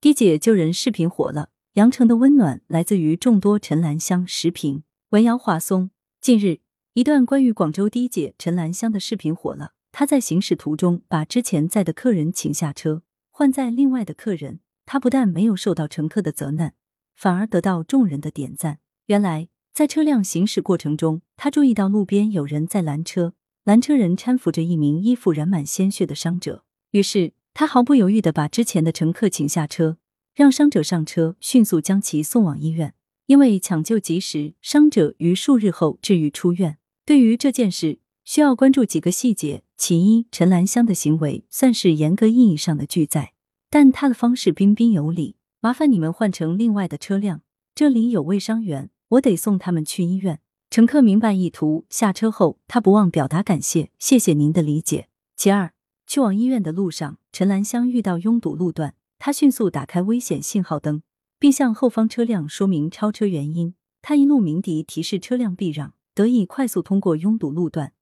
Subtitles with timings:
[0.00, 4.82] 滴姐救人视频火了，羊城的温暖来自于众多陈兰香视频。
[5.10, 5.90] 文瑶华松，
[6.22, 6.60] 近日
[6.94, 9.72] 一段关于广州滴姐陈兰香的视频火了。
[9.92, 14.60] 她在行驶途中把之前载的客人请下车，换载另外的客人。
[14.86, 16.72] 她不但没有受到乘客的责难，
[17.14, 18.78] 反而得到众人的点赞。
[19.08, 27.34] 原来在车辆行驶过程中，她注意到路边有人在拦车，拦车人搀扶着一名衣服染满鲜血的伤者，于是。
[27.52, 29.98] 他毫不犹豫的把之前的乘客请下车，
[30.34, 32.94] 让伤者上车，迅速将其送往医院。
[33.26, 36.78] 因为抢救及时，伤者于数日后治愈出院。
[37.04, 39.62] 对于这件事，需要关注几个细节。
[39.76, 43.32] 其一，陈兰香的行为算是严格意义上的拒载，
[43.70, 45.36] 但他的方式彬彬有礼。
[45.60, 47.42] 麻烦你们换成另外的车辆，
[47.74, 50.40] 这里有位伤员，我得送他们去医院。
[50.70, 55.08] 乘客明白意图，下车后他不忘表达感谢，谢谢您的理解。
[55.36, 55.72] 其二。
[56.10, 61.04] 去往医院的路上，陈兰香遇到拥堵路段，她迅速打开危险信号灯，
[61.38, 63.76] 并向后方车辆说明超车原因。
[64.02, 67.92] 她一路鸣笛提示车辆避让，得以快速通过拥堵路段。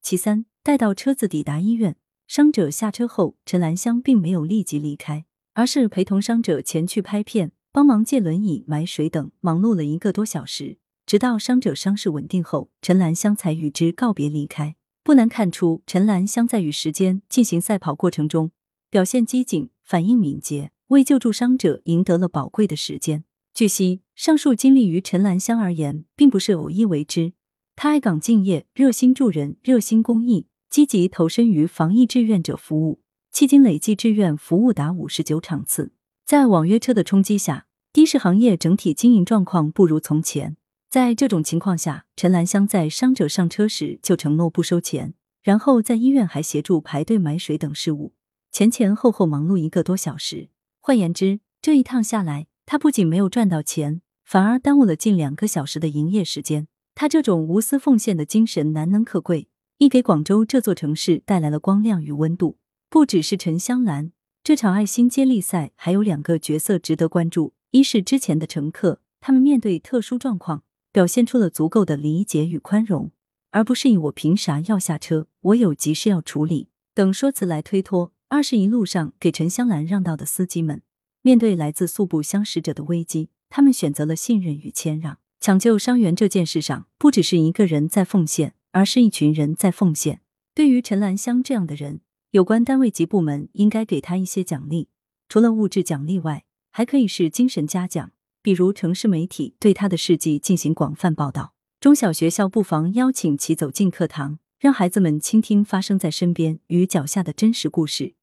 [0.00, 14.76] 其三，待到车子抵达医院，伤者下车后，陈兰香并没有立即离开，而是陪同伤者前去拍片、帮忙借轮椅、买水等，忙碌了一个多小时，直到伤者伤势稳定后，陈兰香才与之告别离开。
[15.08, 18.50] 不难看出，陈兰香在与时间进行赛跑过程中，
[18.90, 23.24] 表现机警，反应敏捷，为救助伤者赢得了宝贵的时间。
[23.54, 27.32] 据悉，上述经历于陈兰香而言，并不是偶一为之。
[27.74, 33.00] 她爱岗敬业，热心助人，热心公益，积极投身于防疫志愿者服务，
[33.32, 35.92] 迄今累计志愿服务达五十九场次。
[36.26, 37.64] 在网约车的冲击下，
[37.94, 40.58] 的士行业整体经营状况不如从前。
[40.90, 48.14] 在这种情况下，陈兰香在伤者上车时就承诺不收钱，然后在医院还协助排队买水等事务，
[48.50, 50.48] 前前后后忙碌一个多小时。
[50.80, 56.68] 换言之，这一趟下来，他不仅没有赚到钱，反而耽误了近两个小时的营业时间。
[56.94, 62.56] 他这种无私奉献的精神难能可贵，亦给广州这座城市带来了光亮与温度。
[62.88, 64.12] 不只是陈香兰，
[64.42, 70.62] 这场爱心接力赛还有两个角色值得关注：一是之前的乘客，他们面对特殊状况。
[70.98, 73.12] 表现出了足够的理解与宽容，
[73.52, 78.12] 而不是以“我凭啥要下车，我有急事要处理”等说辞来推脱。
[78.26, 80.82] 二是一路上给陈香兰让道的司机们，
[81.22, 85.18] 面对来自素不相识者的危机，他们选择了信任与谦让。
[85.38, 90.22] 抢救伤员这件事上，不只是一个人在奉献，而是一群人在奉献。
[90.52, 92.00] 对于陈兰香这样的人，
[92.32, 94.88] 有关单位及部门应该给他一些奖励，
[95.28, 98.10] 除了物质奖励外，还可以是精神嘉奖。
[98.42, 108.14] 比如城市媒体对他的事迹进行广泛报道，中小学校不妨邀请其走进课堂，让孩子们倾听发生在身边与脚下的真实故事，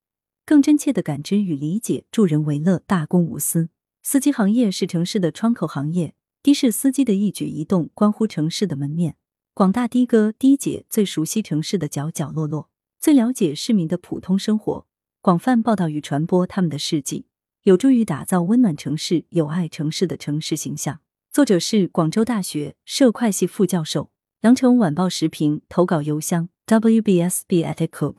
[0.45, 3.69] 更真切的感知与理解助人为乐、大公无私。
[4.01, 9.17] 司机行业是城市的窗口行业，的士司机的一举一动关乎城市的门面。
[9.53, 14.85] 广大的哥、的姐最熟悉城市的角角落落，最了解市民的普通生活，
[15.21, 17.25] 广泛报道与传播他们的事迹。
[17.65, 20.99] 有助于打造温暖城市、有爱城市的城市形象。
[21.31, 24.11] 作者是广州大学社会系副教授。
[24.41, 28.17] 羊城晚报时评投稿邮箱：wbsb@com。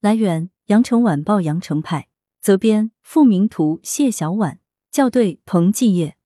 [0.00, 2.06] 来源：羊城晚报羊城派。
[2.40, 4.60] 责编：付明图，谢小婉。
[4.92, 6.17] 校对：彭继业。